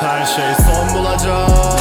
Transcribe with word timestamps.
Her 0.00 0.24
şey 0.26 0.54
son 0.54 0.94
bulacak. 0.98 1.79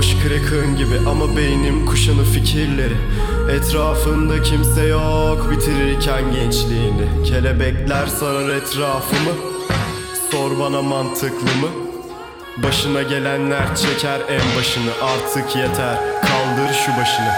Boş 0.00 0.16
krekın 0.22 0.76
gibi 0.76 1.08
ama 1.08 1.36
beynim 1.36 1.86
kuşanı 1.86 2.24
fikirleri. 2.24 2.96
Etrafında 3.50 4.42
kimse 4.42 4.82
yok 4.82 5.50
bitirirken 5.50 6.32
gençliğini. 6.32 7.24
Kelebekler 7.24 8.06
sarar 8.06 8.48
etrafımı. 8.48 9.30
Sor 10.30 10.58
bana 10.58 10.82
mantıklı 10.82 11.56
mı? 11.60 11.68
Başına 12.62 13.02
gelenler 13.02 13.76
çeker 13.76 14.20
en 14.28 14.56
başını. 14.58 14.90
Artık 15.02 15.56
yeter 15.56 15.96
kaldır 15.96 16.74
şu 16.86 16.92
başını. 17.00 17.32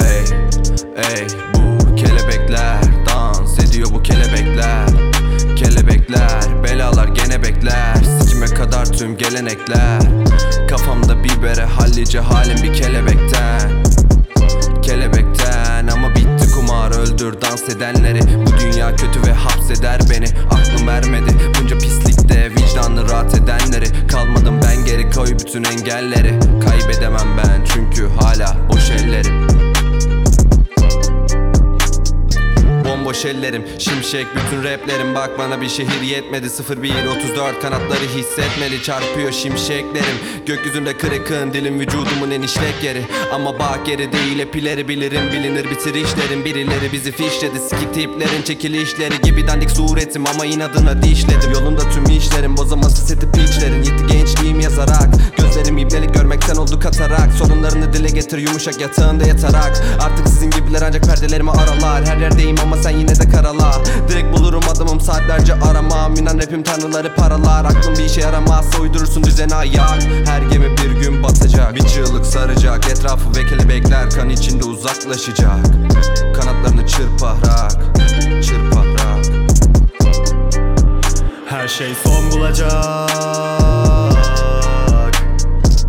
Ey, 0.00 0.24
ey 0.96 1.26
bu 1.54 1.96
kelebekler 1.96 2.87
Dans 3.78 3.86
ediyor 3.86 4.00
bu 4.00 4.02
kelebekler. 4.02 4.86
Kelebekler, 5.56 6.64
belalar 6.64 7.08
gene 7.08 7.42
bekler. 7.42 7.94
Sikime 8.20 8.46
kadar 8.46 8.86
tüm 8.86 9.16
gelenekler. 9.16 10.00
Kafamda 10.68 11.24
bir 11.24 11.42
bere 11.42 11.64
hallice 11.64 12.20
halim 12.20 12.62
bir 12.62 12.74
kelebekten. 12.74 13.82
Kelebekten 14.82 15.86
ama 15.86 16.14
bitti 16.14 16.52
kumar 16.54 16.90
öldür 16.90 17.40
dans 17.40 17.68
edenleri. 17.68 18.20
Bu 18.46 18.60
dünya 18.60 18.96
kötü 18.96 19.22
ve 19.26 19.32
hapseder 19.32 20.00
beni. 20.10 20.26
Aklım 20.50 20.88
ermedi 20.88 21.30
bunca 21.60 21.78
pislikte 21.78 22.50
vicdanlı 22.50 23.08
rahat 23.08 23.34
edenleri. 23.34 24.06
Kalmadım 24.08 24.60
ben 24.64 24.84
geri 24.84 25.10
koy 25.10 25.26
bütün 25.38 25.64
engelleri. 25.64 26.40
Kaybedemem 26.68 27.36
ben 27.38 27.64
çünkü 27.74 28.08
hala 28.20 28.56
Ellerim, 33.24 33.64
şimşek 33.78 34.26
bütün 34.36 34.64
raplerim. 34.64 35.14
Bak 35.14 35.38
bana 35.38 35.60
bir 35.60 35.68
şehir 35.68 36.00
yetmedi. 36.02 36.48
01 36.82 37.06
34 37.06 37.62
kanatları 37.62 38.04
hissetmeli. 38.16 38.82
Çarpıyor 38.82 39.32
şimşeklerim. 39.32 40.18
Gökyüzünde 40.46 40.96
kırıkın 40.98 41.52
dilim 41.52 41.80
vücudumun 41.80 42.30
en 42.30 42.42
işlek 42.42 42.84
yeri. 42.84 43.02
Ama 43.32 43.58
bak 43.58 43.86
geri 43.86 44.12
değil 44.12 44.38
epileri 44.38 44.88
bilirim. 44.88 45.22
Bilinir 45.32 45.70
bitirişlerim 45.70 46.44
birileri 46.44 46.92
bizi 46.92 47.12
fişledi. 47.12 47.58
Siki 47.58 47.92
tiplerin 47.92 48.42
çekilişleri 48.44 49.20
gibi 49.22 49.46
dandik 49.46 49.70
suretim 49.70 50.26
Ama 50.26 50.46
inadına 50.46 51.02
dişledim. 51.02 51.52
Yolunda 51.52 51.90
tüm 51.90 52.16
işlerim 52.16 52.56
bozaması 52.56 53.06
seti 53.06 53.30
piçlerin. 53.32 53.82
Yitti 53.82 54.06
gençliğim 54.06 54.60
yazarak 54.60 55.08
Gözlerim 55.38 55.78
ibnelik 55.78 56.14
görmekten 56.14 56.56
oldu 56.56 56.80
katarak 56.80 57.27
getir 58.20 58.38
yumuşak 58.38 58.80
yatağında 58.80 59.26
yatarak 59.26 59.82
Artık 60.00 60.28
sizin 60.28 60.50
gibiler 60.50 60.82
ancak 60.82 61.04
perdelerimi 61.04 61.50
aralar. 61.50 62.06
Her 62.06 62.16
yerdeyim 62.16 62.56
ama 62.62 62.76
sen 62.76 62.90
yine 62.90 63.08
de 63.08 63.30
karala. 63.30 63.82
Direkt 64.08 64.38
bulurum 64.38 64.62
adamım 64.74 65.00
saatlerce 65.00 65.54
aramam. 65.54 66.14
Yunan 66.16 66.38
rapim 66.38 66.62
tanrıları 66.62 67.14
paralar. 67.14 67.64
Aklım 67.64 67.94
bir 67.94 68.04
işe 68.04 68.20
yaramazsa 68.20 68.78
uydurursun 68.78 69.24
düzene 69.24 69.54
ayak. 69.54 70.02
Her 70.26 70.42
gemi 70.42 70.76
bir 70.76 70.90
gün 71.00 71.22
batacak. 71.22 71.74
Bir 71.74 71.82
çığlık 71.82 72.26
saracak. 72.26 72.90
Etrafı 72.90 73.30
ve 73.36 73.46
kelebekler 73.46 74.10
kan 74.10 74.30
içinde 74.30 74.64
uzaklaşacak. 74.64 75.64
Kanatlarını 76.34 76.86
çırparak 76.86 77.72
Çırparak. 78.42 79.24
Her 81.46 81.68
şey 81.68 81.94
son 82.04 82.30
bulacak. 82.32 83.10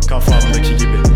Kafamdaki 0.08 0.76
gibi 0.76 1.09